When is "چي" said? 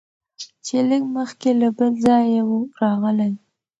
0.65-0.77